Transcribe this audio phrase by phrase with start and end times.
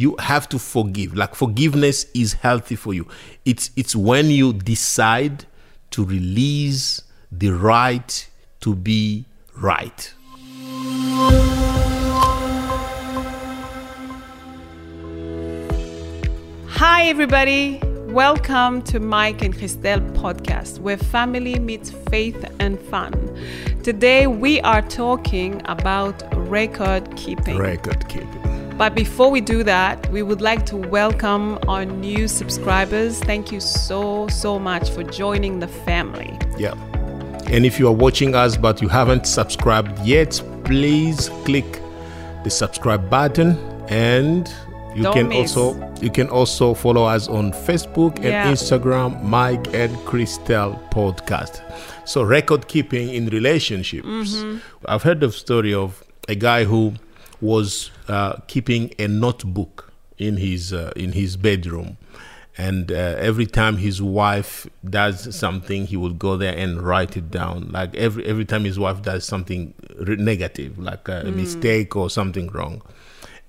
[0.00, 1.14] you have to forgive.
[1.14, 3.06] Like forgiveness is healthy for you.
[3.44, 5.44] It's it's when you decide
[5.90, 8.26] to release the right
[8.60, 9.26] to be
[9.56, 10.14] right.
[16.68, 17.78] Hi, everybody.
[18.06, 23.12] Welcome to Mike and Christelle podcast, where family meets faith and fun.
[23.82, 27.58] Today, we are talking about record keeping.
[27.58, 28.49] Record keeping.
[28.80, 33.20] But before we do that, we would like to welcome our new subscribers.
[33.20, 36.38] Thank you so, so much for joining the family.
[36.56, 36.72] Yeah.
[37.50, 41.82] And if you are watching us but you haven't subscribed yet, please click
[42.42, 43.58] the subscribe button
[43.90, 44.50] and
[44.96, 45.54] you Don't can miss.
[45.54, 48.50] also you can also follow us on Facebook and Yeah.
[48.50, 51.60] Instagram, Mike and Christelle Podcast.
[52.08, 54.06] So record keeping in relationships.
[54.06, 54.56] Mm-hmm.
[54.86, 56.94] I've heard the story of a guy who
[57.42, 61.96] was uh, keeping a notebook in his uh, in his bedroom.
[62.58, 62.94] And uh,
[63.28, 67.70] every time his wife does something, he would go there and write it down.
[67.72, 69.72] Like every every time his wife does something
[70.06, 71.34] negative, like a Mm.
[71.36, 72.82] mistake or something wrong,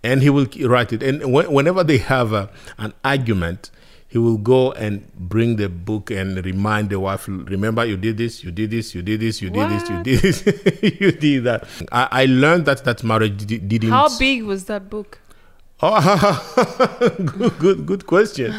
[0.04, 1.02] and he will write it.
[1.04, 3.72] And wh- whenever they have a, an argument,
[4.12, 8.44] he will go and bring the book and remind the wife, remember you did this,
[8.44, 10.46] you did this, you did this, you did this, you did this,
[11.00, 11.66] you did that.
[11.94, 13.90] I, I learned that that marriage di- didn't.
[13.90, 15.20] How big was that book?
[15.82, 18.54] Oh, good, good, good question.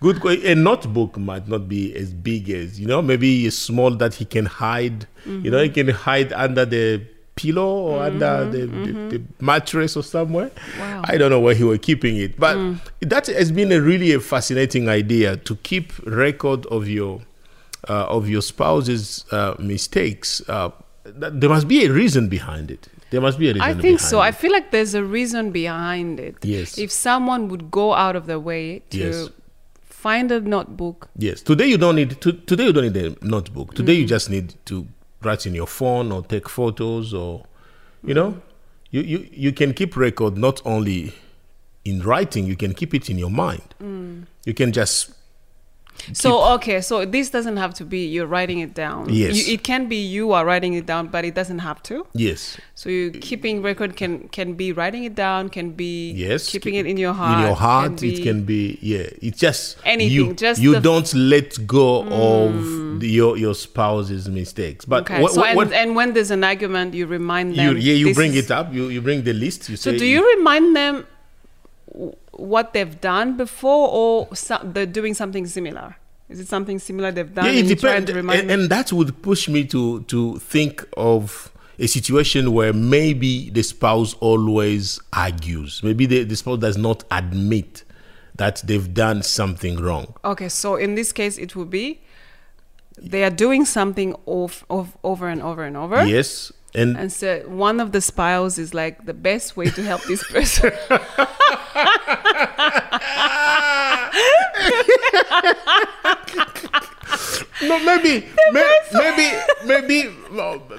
[0.00, 0.22] Good.
[0.44, 3.00] A notebook might not be as big as you know.
[3.00, 5.06] Maybe small that he can hide.
[5.24, 5.74] You know, he mm-hmm.
[5.74, 7.02] can hide under the
[7.38, 10.50] pillow or under the, the, the mattress or somewhere.
[10.78, 11.02] Wow.
[11.04, 12.56] I don't know where he was keeping it, but
[13.00, 17.20] that has been a really a fascinating idea to keep record of your
[17.88, 20.42] uh, of your spouse's uh, mistakes.
[20.48, 20.70] Uh,
[21.04, 22.88] th- there must be a reason behind it.
[23.10, 23.78] There must be a reason.
[23.78, 24.20] I think so.
[24.20, 26.36] I feel like there's a reason behind it.
[26.42, 26.76] Yes.
[26.76, 29.28] If someone would go out of their way to Yes.
[29.84, 31.40] find a notebook, Yes.
[31.42, 33.74] Today you don't need to, today you don't need a notebook.
[33.74, 34.86] Today you just need to
[35.22, 37.44] write in your phone or take photos or
[38.04, 38.40] you know
[38.90, 41.12] you, you you can keep record not only
[41.84, 43.74] in writing, you can keep it in your mind.
[43.82, 44.26] Mm.
[44.44, 45.12] You can just
[46.12, 49.08] So okay, so this doesn't have to be you're writing it down.
[49.10, 49.36] Yes.
[49.48, 52.06] You, it can be you are writing it down, but it doesn't have to.
[52.14, 52.58] yes.
[52.74, 56.48] So you keeping record can can be writing it down, can be Yes.
[56.48, 57.38] keeping it in your heart.
[57.40, 59.08] In your heart, can it can be yeah.
[59.20, 62.98] It's just Anything, You, just you don't let go of hmm.
[63.00, 64.84] the, your your spouse's mistakes.
[64.84, 65.20] But Okay.
[65.22, 67.76] what, so what, and, what- and when there's an argument, you remind you them.
[67.78, 68.72] yeah you bring is- it up.
[68.72, 69.68] You you bring the list.
[69.68, 71.06] You So say do you remind them
[72.32, 75.96] what they've done before, or so, they're doing something similar?
[76.28, 77.46] Is it something similar they've done?
[77.46, 81.86] Yeah, it and depends, and, and that would push me to to think of a
[81.86, 85.82] situation where maybe the spouse always argues.
[85.82, 87.84] Maybe the, the spouse does not admit
[88.34, 90.14] that they've done something wrong.
[90.24, 92.00] Okay, so in this case, it would be
[92.96, 96.04] they are doing something of, of over and over and over.
[96.04, 100.02] Yes, and And so one of the spouse is like the best way to help
[100.04, 100.72] this person.
[107.62, 109.30] no, maybe may, maybe
[109.66, 110.10] maybe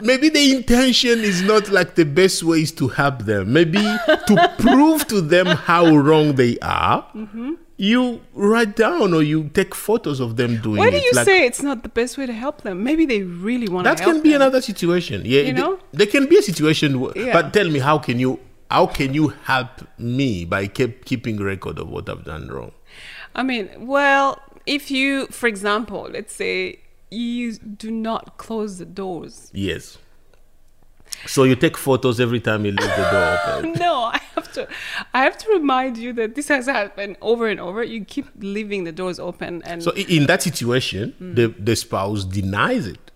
[0.02, 3.52] maybe the intention is not like the best ways to help them.
[3.54, 7.06] Maybe to prove to them how wrong they are.
[7.16, 7.54] Mm-hmm.
[7.78, 11.46] You write down or you take photos of them doing Why do you like- say
[11.46, 12.84] it's not the best way to help them?
[12.84, 14.42] Maybe they really want to that can be them.
[14.42, 15.80] another situation yeah You know?
[15.94, 17.32] there can be a situation Yeah.
[17.32, 18.38] but tell me how can you
[18.70, 22.72] how can you help me by keep keeping record of what i've done wrong
[23.36, 26.80] I mean, well, if you, for example, let's say
[27.12, 29.52] you do not close the doors.
[29.54, 29.98] yes
[31.26, 34.68] so you take photos every time you leave the door open No, I have to.
[35.14, 37.84] I have to remind you that this has happened over and over.
[37.84, 41.36] You keep leaving the doors open, and so in that situation Mm.
[41.36, 43.09] the the spouse denies it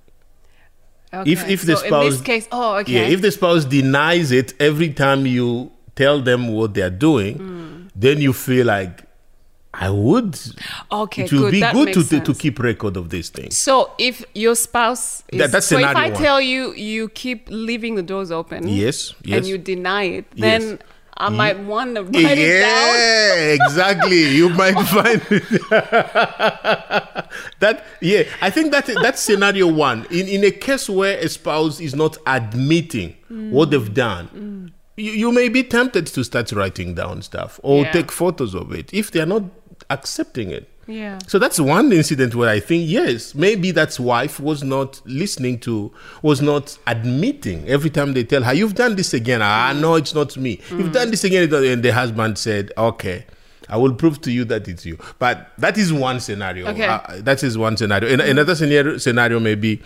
[1.13, 1.31] okay.
[1.31, 2.93] if- if the so in spouse- this case, oh, okay.
[2.93, 7.89] yeah if the spouse denies it every time you tell them what they're doing Mm.
[7.95, 9.03] then you feel like
[9.75, 10.37] i would
[10.91, 11.51] okay, it will good.
[11.51, 15.23] be that good to, to, to keep record of these things So if your spouse
[15.31, 16.21] is, That- that's so if I one.
[16.21, 19.37] tell you you keep leaving the doors open, Yes, yes.
[19.37, 20.77] and you deny it, Yes.
[21.15, 21.35] I hmm?
[21.35, 22.95] might want to write it down.
[22.95, 24.35] yeah, exactly.
[24.35, 25.21] You might find
[27.59, 27.83] that.
[28.01, 30.05] Yeah, I think that that's scenario one.
[30.09, 33.51] In in a case where a spouse is not admitting hmm.
[33.51, 34.67] what they've done, hmm.
[34.97, 37.91] you, you may be tempted to start writing down stuff or Yeah.
[37.91, 39.43] take photos of it if they are not
[39.89, 40.69] accepting it.
[40.87, 41.19] Yeah.
[41.27, 45.91] So that's one incident where I think yes, maybe that wife was not listening to,
[46.21, 50.13] was not admitting every time they tell her, "You've done this again." Ah, no, it's
[50.13, 50.59] not me.
[50.71, 53.25] You've done this again, and the husband said, "Okay,
[53.69, 54.97] I will prove to you that it's you.
[55.19, 56.67] But that is one scenario.
[56.67, 56.85] Okay.
[56.85, 58.09] Uh, that is one scenario.
[58.11, 59.81] And another scenario scenario may be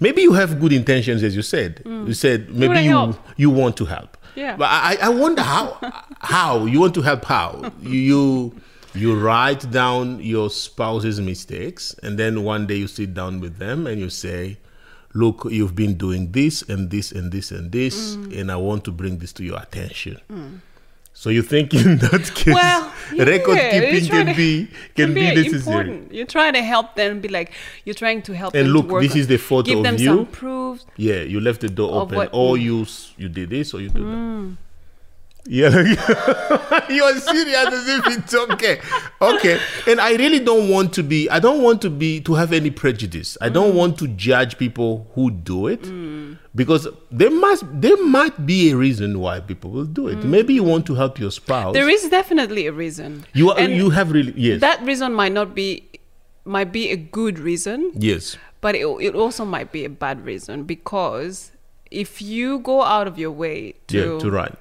[0.00, 1.82] maybe you have good intentions, as you said.
[1.84, 3.18] You said maybe you help.
[3.36, 4.16] you want to help.
[4.34, 4.56] Yeah.
[4.56, 5.78] But I, I wonder how
[6.20, 7.24] how you want to help.
[7.24, 8.60] How you you
[8.96, 13.86] you write down your spouse's mistakes, and then one day you sit down with them
[13.86, 14.58] and you say.
[15.14, 18.38] Look, you've been doing this and this and this and this, Mm.
[18.38, 20.20] and I want to bring this to your attention.
[21.14, 25.14] So you think in that case, Well, record yeah, you're keeping can to- be can,
[25.14, 25.56] be, necessary.
[25.56, 26.12] important.
[26.12, 27.52] You're trying to help them be like
[27.86, 30.04] you're trying to help And them look, this is the photo give of them you.
[30.06, 30.84] some proofs.
[30.98, 32.62] Yeah, you left the door open, what- or mm.
[32.62, 34.56] you you did this, or you did that.
[35.48, 35.70] Yeah,
[36.88, 38.80] you're serious as if it's okay.
[39.20, 41.28] Okay, and I really don't want to be.
[41.30, 43.36] I don't want to be to have any prejudice.
[43.40, 45.82] I don't want to judge people who do it
[46.54, 50.24] because there must there might be a reason why people will do it.
[50.24, 51.74] Maybe you want to help your spouse.
[51.74, 53.24] There is definitely a reason.
[53.34, 55.88] you are, and you have really yes that reason might not be
[56.44, 60.64] might be a good reason, yes but it, it also might be a bad reason
[60.64, 61.52] because
[61.90, 64.54] if you go out of your way to, yeah to write.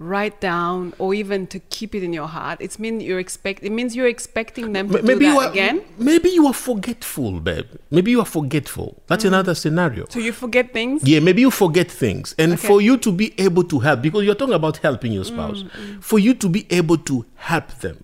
[0.00, 3.70] Write down or even to keep it in your heart, it means you're expect it
[3.70, 5.82] means you're expecting them to M- do maybe that you are again.
[5.98, 7.66] maybe you are forgetful, babe.
[7.90, 9.02] Maybe you are forgetful.
[9.06, 9.34] That's mm-hmm.
[9.34, 10.06] another scenario.
[10.08, 11.04] So you forget things.
[11.04, 12.34] Yeah, maybe you forget things.
[12.38, 12.66] And Okay.
[12.66, 16.00] for you to be able to help, because you're talking about helping your spouse, mm-hmm.
[16.00, 17.98] for you to be able to help them,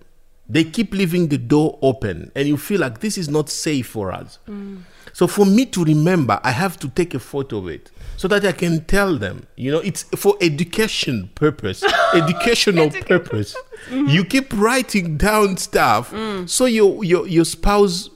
[0.47, 4.11] they keep leaving the door open and you feel like this is not safe for
[4.13, 4.39] us.
[4.47, 4.83] Mm.
[5.11, 8.43] So for me to remember, I have to take a photo of it so that
[8.45, 11.83] I can tell them, you know, it's for education purpose,
[12.13, 13.55] educational purpose.
[13.91, 16.13] You keep writing down stuff
[16.47, 18.09] so your your your spouse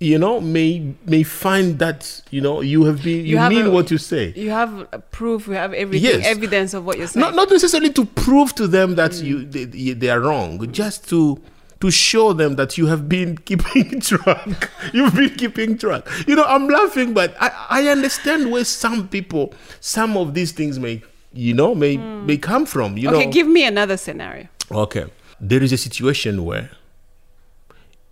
[0.00, 3.70] you know may may find that you know you have been you, have mean a-
[3.70, 4.70] what you say You have
[5.12, 5.46] proof.
[5.46, 6.26] You have everything, Yes.
[6.26, 7.20] evidence of what you're saying.
[7.24, 9.24] not not necessarily to prove to them that Mm.
[9.24, 9.64] you they
[9.94, 11.40] they are wrong just to
[11.80, 16.44] to show them that you have been keeping track you've been keeping track you know
[16.44, 21.52] i'm laughing but i i understand where some people some of these things may you
[21.52, 23.14] know may may come from you Mm.
[23.14, 24.46] okay, know give me another scenario.
[24.70, 25.04] Okay.
[25.40, 26.70] There is a situation where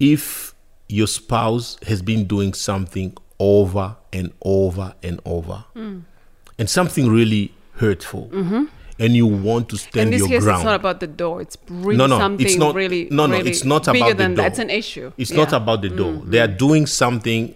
[0.01, 0.55] if
[0.89, 8.31] your spouse has been doing something over and over and over, and something really hurtful,
[9.03, 10.61] and you want to In stand this your case, ground.
[10.61, 11.43] it's not about the door.
[11.43, 12.75] It's really no, no, something it's not.
[12.77, 14.43] really, no, no, really it's not bigger about the than door.
[14.45, 14.51] that.
[14.53, 15.13] It's an issue.
[15.19, 15.39] It's Yeah.
[15.39, 15.97] not about the mm.
[15.97, 16.13] door.
[16.25, 17.55] They are doing something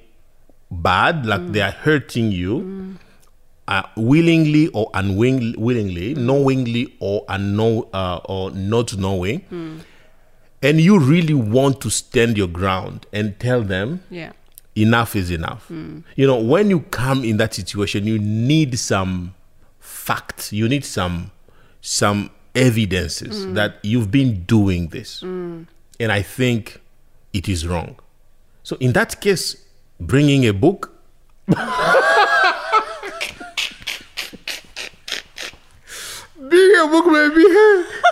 [0.70, 1.52] bad, like mm.
[1.52, 2.96] they are hurting you, mm.
[3.68, 9.42] uh, willingly or unwillingly, knowingly or unknow uh, or not knowing,
[10.62, 14.32] and you really want to stand your ground and tell them Yeah.
[14.74, 15.70] enough is enough.
[15.70, 19.34] You know, when you come in that situation, you need some
[19.78, 20.52] facts.
[20.52, 21.30] You need some
[21.86, 23.54] some evidences mm.
[23.54, 25.64] that you've been doing this, mm.
[26.00, 26.80] and I think
[27.32, 27.96] it is wrong.
[28.64, 29.56] So in that case,
[30.00, 30.92] bringing a book.
[36.36, 37.46] Bringing a book may be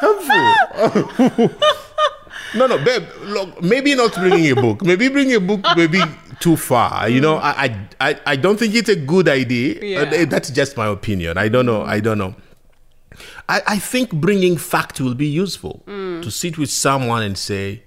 [0.00, 1.50] helpful.
[2.55, 3.03] No, no, babe.
[3.23, 4.85] Look, maybe not bringing a book.
[4.85, 6.00] Maybe bringing a book maybe
[6.38, 7.09] too far.
[7.09, 7.43] You know, mm.
[7.43, 7.50] I,
[7.99, 9.81] I, I, I don't think it's a good idea.
[9.82, 10.03] Yeah.
[10.03, 11.37] Uh, That's just my opinion.
[11.37, 11.82] I don't know.
[11.82, 12.37] I don't know.
[13.49, 17.82] I, I think bringing fact will be useful to sit with someone and say,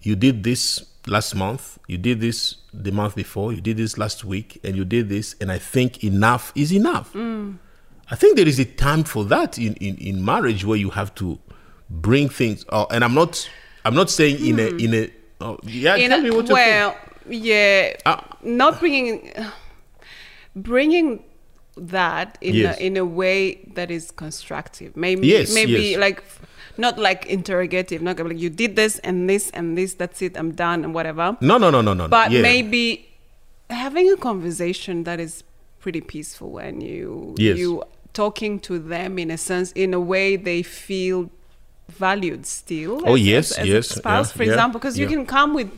[0.00, 4.24] you did this last month, you did this the month before, you did this last
[4.24, 7.14] week, and you did this, and I think enough is enough.
[8.10, 11.14] I think there is a time for that in, in, in marriage where you have
[11.16, 11.38] to
[11.90, 12.64] bring things.
[12.70, 13.48] Oh, and I'm not
[13.84, 15.10] I'm not saying in a in a
[15.42, 15.96] oh, yeah.
[15.96, 16.58] In tell a- me what you think.
[16.58, 16.96] well,
[17.28, 18.24] yeah, Ah.
[18.42, 19.30] not bringing
[20.56, 21.22] bringing
[21.80, 22.78] that in Yes.
[22.78, 24.96] a, in a way that is constructive.
[24.96, 25.98] Maybe Yes, maybe yes.
[25.98, 26.22] like
[26.76, 28.02] not like interrogative.
[28.02, 29.94] Not like you did this and this and this.
[29.94, 30.36] That's it.
[30.36, 31.36] I'm done and whatever.
[31.40, 32.08] No, no, no, no, no.
[32.08, 32.42] But yeah.
[32.42, 33.08] maybe
[33.70, 35.44] having a conversation that is
[35.80, 37.58] pretty peaceful when you Yes.
[37.58, 37.82] you
[38.14, 41.30] talking to them in a sense in a way they feel
[41.88, 45.06] valued still Oh, as- yes, as, as yes, spouse yeah, for yeah, example because you
[45.06, 45.70] can come with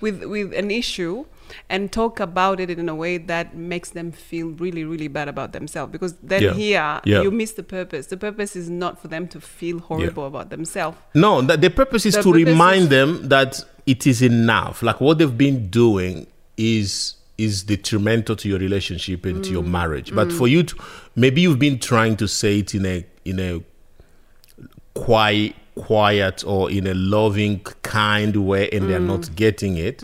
[0.00, 1.24] with with an issue
[1.70, 5.52] and talk about it in a way that makes them feel really really bad about
[5.52, 7.22] themselves because then Yeah, here yeah.
[7.22, 10.98] you miss the purpose the purpose is not for them to feel horrible about themselves
[11.14, 14.82] No, that the purpose is The to purpose remind is- them that it is enough.
[14.82, 16.26] Like what they've been doing
[16.56, 19.52] is is detrimental to your relationship and to Mm.
[19.52, 20.12] your marriage.
[20.14, 20.74] But for you to
[21.14, 23.60] maybe you've been trying to say it in a in a
[24.94, 29.06] quiet quiet or in a loving kind way and they're Mm.
[29.06, 30.02] not getting it.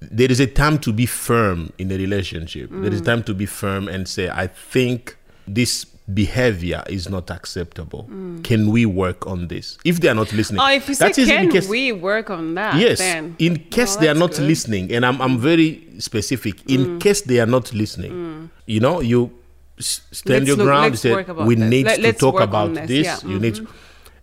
[0.00, 2.70] There is a time to be firm in a relationship.
[2.70, 2.94] There Mm.
[2.94, 8.08] is time to be firm and say, I think this behavior is not acceptable.
[8.42, 9.78] Can we work on this?
[9.84, 11.92] If they are not listening, Oh, if you say, That is in can case- we
[11.92, 12.76] work on that?
[12.80, 14.40] yes, Then, in case they are not good.
[14.40, 14.46] Mm.
[14.48, 16.54] listening, and I'm I'm very specific.
[16.68, 19.30] In case they are not listening, you know, you
[19.78, 20.98] stand Let's your look- ground.
[20.98, 21.14] say
[21.44, 23.04] we need Let- to talk about this, this.
[23.06, 23.30] yeah, Mm-hmm.
[23.32, 23.66] You need.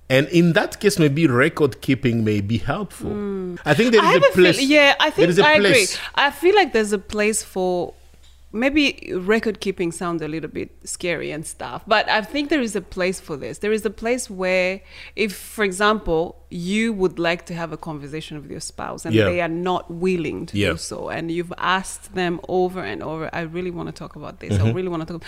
[0.09, 3.11] And in that case, maybe record keeping may be helpful.
[3.65, 4.09] I think there Mm.
[4.09, 4.61] Is a a feel, place.
[4.61, 5.87] yeah, I think I agree.
[6.15, 7.93] I feel like there's a place for
[8.53, 12.75] maybe record keeping sounds a little bit scary and stuff, but I think there is
[12.77, 13.57] a place for this.
[13.57, 14.79] There is a place where,
[15.17, 19.25] if, for example, you would like to have a conversation with your spouse and Yeah.
[19.25, 20.71] they are not willing to Yeah.
[20.71, 24.39] do so, and you've asked them over and over, I really want to talk about
[24.39, 24.53] this.
[24.53, 24.67] Mm-hmm.
[24.67, 25.23] I really want to talk,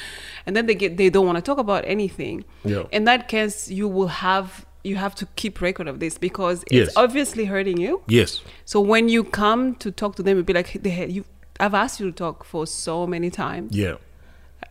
[0.45, 2.45] and then they get they don't want to talk about anything.
[2.63, 2.83] Yeah.
[2.93, 6.87] In that case, you will have you have to keep record of this because Yes.
[6.89, 8.01] it's obviously hurting you.
[8.07, 8.41] Yes.
[8.65, 11.25] So when you come to talk to them, it'd be like, they, you,
[11.59, 13.75] I've asked you to talk for so many times.
[13.75, 13.95] Yeah.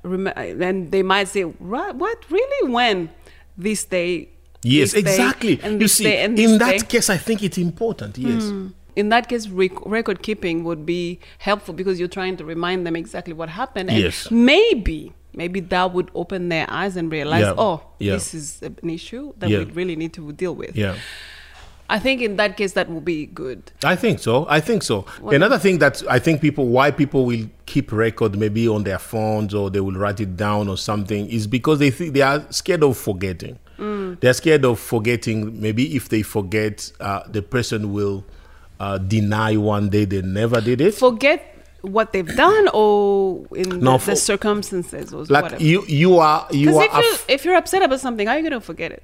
[0.02, 2.72] Rem- and they might say, right, what, really?
[2.72, 3.10] When?
[3.56, 4.30] This day.
[4.62, 5.60] Yes, this day, exactly.
[5.62, 6.86] and You see, day, and in that day.
[6.86, 8.16] case, I think it's important.
[8.18, 8.44] Yes.
[8.44, 8.68] Hmm.
[8.96, 12.96] In that case, rec- record keeping would be helpful because you're trying to remind them
[12.96, 13.90] exactly what happened.
[13.90, 14.28] And Yes.
[14.30, 17.54] maybe, maybe that would open their eyes and realize, Yeah.
[17.56, 18.14] oh, Yeah.
[18.14, 19.60] this is an issue that Yeah.
[19.60, 20.76] we really need to deal with.
[20.76, 20.96] Yeah.
[21.90, 23.72] I think in that case, that will be good.
[23.82, 24.46] I think so.
[24.50, 25.06] I think so.
[25.24, 29.54] Another thing that I think people, why people will keep record maybe on their phones
[29.54, 32.82] or they will write it down or something, is because they think they are scared
[32.82, 33.58] of forgetting.
[33.78, 34.20] Mm.
[34.20, 35.62] They're scared of forgetting.
[35.62, 38.22] Maybe if they forget, uh, the person will
[38.80, 40.94] uh, deny one day they never did it.
[40.94, 45.62] forget what they've done or in No, the, the circumstances or like whatever.
[45.62, 46.84] you, you are, you are.
[46.84, 49.02] if, you, af- if you're upset about something, how are you going to forget it?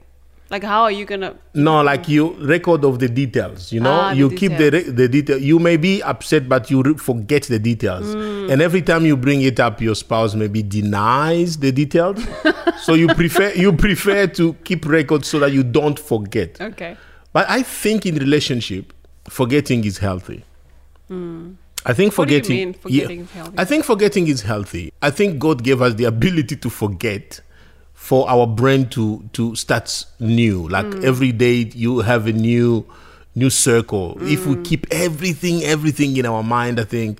[0.50, 1.34] Like, how are you going to...
[1.54, 3.72] No, like you record of the details.
[3.72, 4.94] You know, Ah, the you keep the re- details.
[4.96, 5.38] the detail.
[5.38, 8.14] You may be upset, but you re- forget the details.
[8.14, 8.52] Mm.
[8.52, 12.22] And every time you bring it up, your spouse maybe denies the details.
[12.82, 16.60] so you prefer you prefer to keep records so that you don't forget.
[16.60, 16.96] Okay.
[17.32, 18.92] But I think in relationship,
[19.28, 20.44] forgetting is healthy.
[21.84, 22.16] I think.
[22.16, 22.72] What do you forgetting.
[22.74, 23.54] forgetting is healthy?
[23.58, 24.92] I think forgetting is healthy.
[25.02, 27.40] I think God gave us the ability to forget
[27.94, 30.68] for our brain to to start new.
[30.68, 31.04] Like Hmm.
[31.04, 32.84] every day you have a new
[33.34, 34.16] new circle.
[34.22, 34.50] If Hmm.
[34.50, 37.18] we keep everything everything in our mind, I think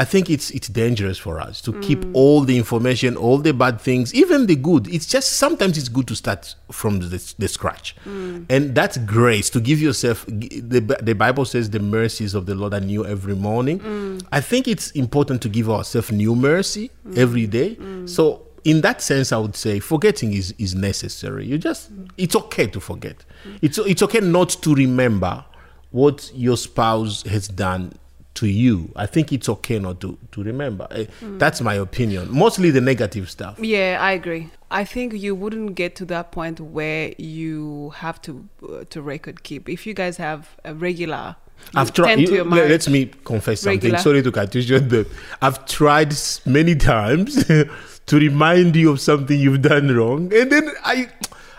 [0.00, 2.14] I think it's it's dangerous for us to keep Hmm.
[2.14, 4.86] all the information, all the bad things, even the good.
[4.86, 8.44] It's just sometimes it's good to start from the, the scratch, Hmm.
[8.48, 10.24] and that's grace to give yourself.
[10.28, 13.80] The, the Bible says the mercies of the Lord are new every morning.
[13.80, 14.18] Hmm.
[14.30, 17.76] I think it's important to give ourselves new mercy every day.
[18.06, 21.44] So in that sense, I would say forgetting is is necessary.
[21.46, 23.24] You just it's okay to forget.
[23.62, 25.44] It's it's okay not to remember
[25.90, 27.92] what your spouse has done
[28.38, 28.90] to you.
[28.96, 30.86] I think it's okay not to to remember.
[30.90, 31.06] Eh,
[31.38, 32.28] That's my opinion.
[32.30, 33.58] Mostly the negative stuff.
[33.58, 34.48] Yeah, I agree.
[34.70, 39.42] I think you wouldn't get to that point where you have to uh, to record
[39.42, 39.68] keep.
[39.68, 41.36] If you guys have a regular...
[41.74, 42.14] I've tried.
[42.14, 43.96] tend to you- your let- me confess something.
[43.98, 45.06] Sorry to cut you short, but
[45.42, 46.14] I've tried
[46.46, 47.44] many times
[48.06, 51.08] to remind you of something you've done wrong, and then I,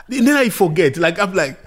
[0.09, 0.95] and then I forget.
[0.97, 1.59] Like I'm like,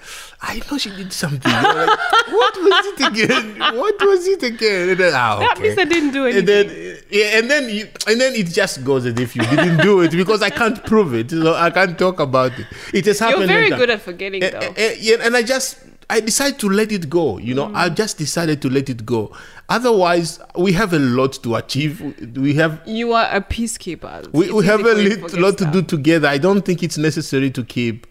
[0.45, 1.49] I know she did something.
[1.51, 1.87] Like,
[2.27, 3.59] what was it again?
[3.59, 4.89] What was it again?
[4.89, 6.39] And then, ah, That means I didn't do anything.
[6.39, 9.77] And then, yeah, and then you, and then it just goes as if you didn't
[9.77, 12.67] do it because I can't prove it, so I can't talk about it.
[12.93, 13.49] It has happened.
[13.49, 14.73] You're very good at forgetting, Eh, though.
[14.75, 15.77] eh, yeah, and I just
[16.09, 17.37] I decided to let it go.
[17.37, 17.75] You know, Mm.
[17.75, 19.31] I just decided to let it go.
[19.69, 22.01] Otherwise, we have a lot to achieve.
[22.35, 24.27] We have You are a peacekeeper.
[24.33, 26.27] we, we have a for you to lit, lot to do together.
[26.27, 28.05] I don't think it's necessary to keep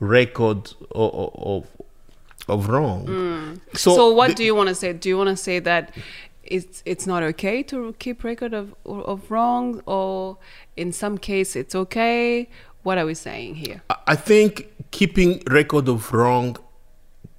[0.00, 1.66] record of of,
[2.48, 3.06] of wrong.
[3.74, 3.96] So, Mm.
[3.96, 4.92] So, what the- do you want to say?
[4.92, 5.94] Do you want to say that
[6.44, 10.38] it's it's not okay to keep record of of wrong, or
[10.76, 12.48] in some case it's okay?
[12.84, 13.82] What are we saying here?
[14.06, 16.56] I think keeping record of wrong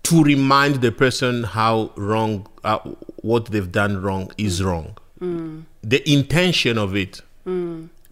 [0.03, 2.79] to remind the person how wrong uh,
[3.21, 4.33] what they've done wrong Mm.
[4.45, 4.95] is wrong.
[5.83, 7.21] The intention of it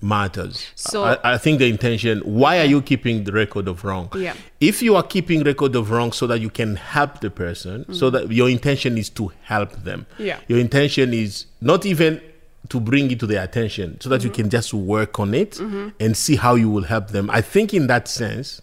[0.01, 0.67] matters.
[0.75, 2.19] So- I, I think the intention.
[2.21, 4.09] Why are you keeping the record of wrong?
[4.15, 4.33] Yeah.
[4.59, 8.09] If you are keeping record of wrong so that you can help the person, so
[8.11, 10.05] that your intention is to help them.
[10.19, 10.25] Mm.
[10.25, 10.39] Yeah.
[10.47, 12.21] Your intention is not even
[12.69, 14.27] to bring it to their attention, so that Mm-hmm.
[14.27, 17.29] you can just work on it and see how you will help them.
[17.29, 18.61] I think in that sense,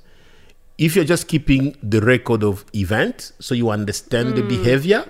[0.76, 4.48] if you're just keeping the record of event so you understand the Mm.
[4.48, 5.04] behavior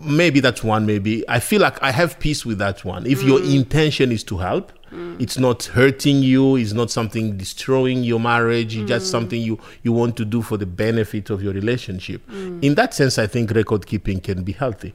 [0.00, 3.38] maybe that's one maybe i feel like i have peace with that one if your
[3.40, 3.54] Mm.
[3.56, 4.72] intention is to help
[5.20, 8.88] it's not hurting you it's not something destroying your marriage it's Mm.
[8.88, 12.64] just something you you want to do for the benefit of your relationship Mm.
[12.64, 14.92] in that sense i think record keeping can be healthy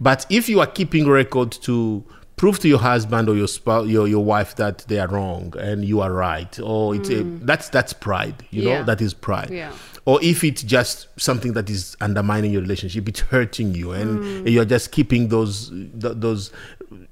[0.00, 2.04] but if you are keeping record to
[2.36, 5.84] prove to your husband or your spouse, your your wife that they are wrong and
[5.84, 6.56] you are right.
[6.62, 8.34] Or it's a, that's that's pride.
[8.52, 8.86] You know Mm.
[8.86, 9.50] That is pride.
[9.50, 9.72] Yeah.
[10.08, 14.50] Or if it's just something that is undermining your relationship, it's hurting you, and Mm.
[14.50, 16.50] you're just keeping those th- those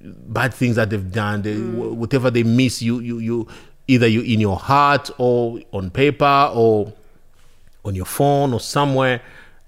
[0.00, 1.42] bad things that they've done.
[1.42, 1.74] They, Mm.
[1.74, 3.46] wh- Whatever they miss, you you you
[3.86, 6.92] either you in your heart or on paper or
[7.84, 9.20] on your phone or somewhere.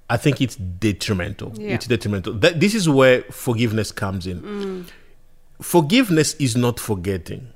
[0.08, 1.52] I think it's detrimental.
[1.58, 1.74] Yeah.
[1.74, 2.32] It's detrimental.
[2.32, 4.40] That, this is where forgiveness comes in.
[4.40, 4.84] Mm.
[5.60, 7.48] Forgiveness is not forgetting.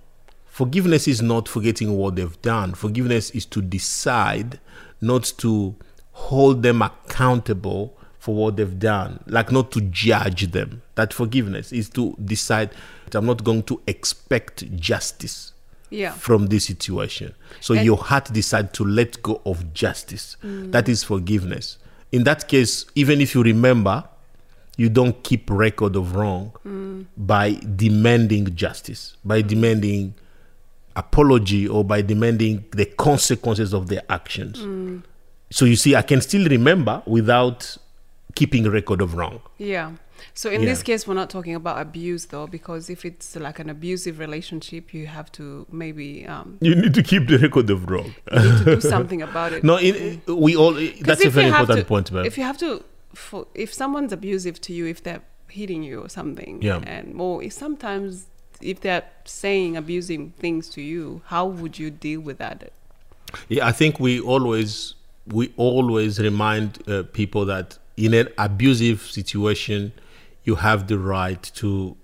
[0.48, 2.74] Forgiveness is not forgetting what they've done.
[2.74, 4.60] Forgiveness is to decide
[5.02, 5.74] not to
[6.12, 10.80] hold them accountable for what they've done, like not to judge them.
[10.94, 12.70] That forgiveness is to decide
[13.06, 15.52] that I'm not going to expect justice
[15.90, 16.12] Yeah.
[16.12, 17.34] from this situation.
[17.60, 20.36] So And- your heart decide to let go of justice.
[20.44, 20.70] Mm.
[20.70, 21.78] That is forgiveness.
[22.12, 24.04] In that case, even if you remember,
[24.76, 27.06] you don't keep record of wrong mm.
[27.16, 29.48] by demanding justice, by mm.
[29.48, 30.14] demanding
[30.96, 34.58] apology or by demanding the consequences of their actions.
[35.50, 37.76] So you see, I can still remember without
[38.34, 39.40] keeping record of wrong.
[39.58, 39.92] Yeah.
[40.34, 40.68] So in Yeah.
[40.70, 44.94] this case, we're not talking about abuse though, because if it's like an abusive relationship,
[44.94, 48.14] you have to maybe um, You need to keep the record of wrong.
[48.32, 49.62] you need to do something about it.
[49.70, 50.72] no, in, we all.
[51.00, 52.24] That's a very important to- point, man.
[52.24, 52.82] If you have to,
[53.14, 56.80] for, if someone's abusive to you, if they're hitting you or something, Yeah.
[56.86, 58.26] and more, if sometimes
[58.62, 62.72] if they're saying abusing things to you, how would you deal with that?
[63.48, 64.94] Yeah, I think we always
[65.26, 69.92] we always remind uh, people that in an abusive situation,
[70.44, 71.96] you have the right to.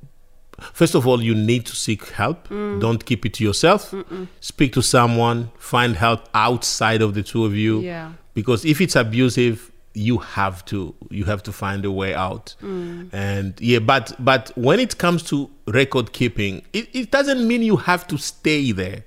[0.73, 2.49] First of all, you need to seek help.
[2.49, 2.81] Mm.
[2.81, 3.95] Don't keep it to yourself.
[4.41, 5.53] Speak to someone.
[5.57, 7.81] Find help outside of the two of you.
[7.81, 8.13] Yeah.
[8.35, 12.55] Because if it's abusive, you have to you have to find a way out.
[12.63, 13.09] Mm.
[13.13, 17.77] And yeah, but but when it comes to record keeping, it, it doesn't mean you
[17.77, 19.05] have to stay there.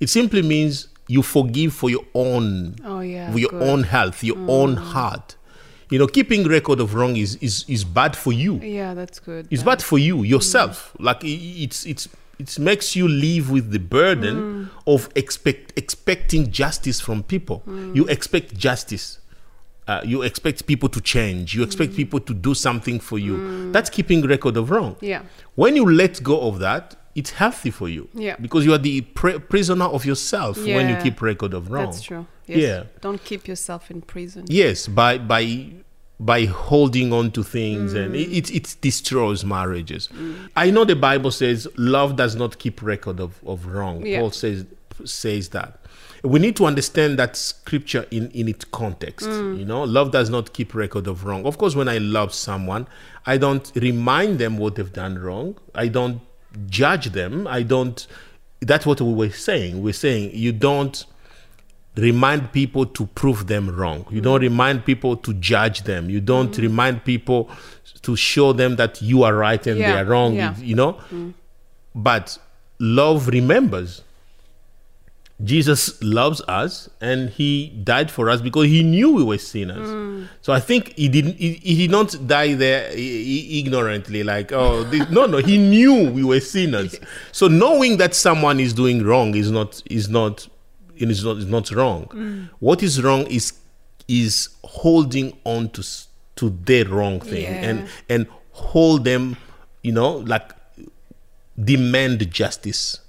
[0.00, 3.62] It simply means you forgive for your own Oh yeah, for your good.
[3.62, 3.68] Mm.
[3.70, 5.36] own health, your own heart.
[5.90, 8.56] You know, keeping record of wrong is is, is bad for you.
[8.62, 9.46] Yeah, that's good.
[9.50, 10.92] It's Uh, bad for you yourself.
[10.98, 14.68] Like it's it's it makes you live with the burden Mm.
[14.86, 17.62] of expect expecting justice from people.
[17.68, 17.94] Mm.
[17.94, 19.18] You expect justice.
[19.88, 21.54] Uh, you expect people to change.
[21.56, 21.66] You Mm.
[21.66, 23.72] expect people to do something for you.
[23.72, 24.94] That's keeping record of wrong.
[25.00, 25.22] Yeah.
[25.56, 28.08] When you let go of that, it's healthy for you.
[28.14, 28.36] Yeah.
[28.40, 31.86] Because you are the pri- prisoner of yourself when you keep record of wrong.
[31.86, 32.26] That's true.
[32.46, 32.58] Yes.
[32.58, 32.82] Yeah.
[33.00, 34.44] Don't keep yourself in prison.
[34.48, 35.72] Yes, by by
[36.20, 38.20] by holding on to things and Mm.
[38.22, 40.08] it, it it destroys marriages.
[40.54, 44.06] I know the Bible says love does not keep record of, of wrong.
[44.06, 44.20] Yeah.
[44.20, 44.64] Paul says
[45.04, 45.80] says that.
[46.22, 49.28] We need to understand that scripture in, in its context.
[49.28, 49.58] Mm.
[49.58, 51.44] You know, love does not keep record of wrong.
[51.44, 52.86] Of course, when I love someone,
[53.26, 55.56] I don't remind them what they've done wrong.
[55.74, 56.20] I don't
[56.68, 57.46] judge them.
[57.46, 58.06] I don't
[58.62, 59.82] that's what we were saying.
[59.82, 61.04] We're saying you don't
[61.96, 64.06] remind people to prove them wrong.
[64.10, 64.44] You don't mm.
[64.44, 66.08] remind people to judge them.
[66.08, 66.62] You don't mm.
[66.62, 67.50] remind people
[68.02, 70.34] to show them that you are right and they are wrong.
[70.34, 70.56] yeah.
[70.56, 70.92] You know?
[71.10, 71.34] Mm.
[71.94, 72.38] But
[72.78, 74.02] love remembers.
[75.44, 79.88] Jesus loves us and he died for us because he knew we were sinners.
[80.40, 85.08] So I think he didn't he, he did not die there ignorantly like oh this,
[85.10, 86.98] no no he knew we were sinners.
[87.32, 90.46] So knowing that someone is doing wrong is not is not
[90.96, 92.06] is not is not wrong.
[92.12, 92.48] Mm.
[92.60, 93.52] What is wrong is
[94.06, 95.82] is holding on to
[96.36, 97.68] to their wrong thing Yeah.
[97.68, 99.36] and and hold them
[99.82, 100.52] you know like
[101.62, 103.00] demand justice.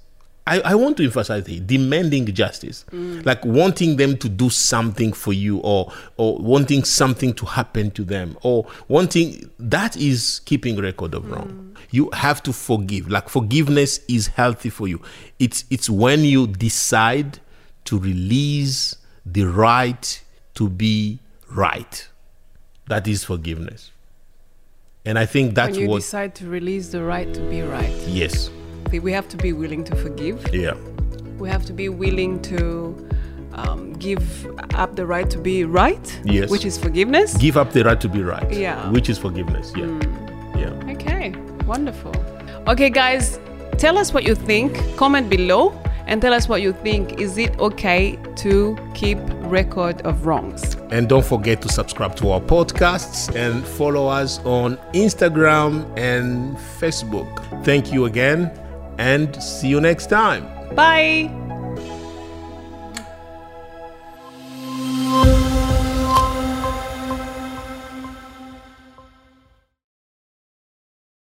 [0.46, 3.24] I, I want to emphasize here demanding justice, mm.
[3.24, 8.04] like wanting them to do something for you, or or wanting something to happen to
[8.04, 11.48] them, or wanting that is keeping record of wrong.
[11.74, 11.80] Mm.
[11.92, 13.08] You have to forgive.
[13.08, 15.00] Like forgiveness is healthy for you.
[15.38, 17.38] It's it's when you decide
[17.84, 20.22] to release the right
[20.54, 22.06] to be right.
[22.88, 23.92] That is forgiveness.
[25.06, 25.76] And I think that's what.
[25.76, 28.50] when you what decide to release the right to be right, yes.
[28.92, 30.46] We have to be willing to forgive.
[30.54, 30.74] Yeah.
[31.38, 33.08] We have to be willing to
[33.52, 36.50] um, give up the right to be right, Yes.
[36.50, 37.36] which is forgiveness.
[37.36, 38.90] give up the right to be right Yeah.
[38.90, 39.86] which is forgiveness yeah
[40.56, 41.34] yeah Okay,
[41.66, 42.12] wonderful.
[42.66, 43.38] Okay, guys,
[43.78, 44.76] tell us what you think.
[44.96, 45.72] Comment below
[46.06, 47.20] and tell us what you think.
[47.20, 50.76] Is it okay to keep record of wrongs?
[50.90, 57.28] and don't forget to subscribe to our podcasts and follow us on instagram and facebook
[57.64, 58.50] thank you again
[58.98, 61.43] and see you next time Bye.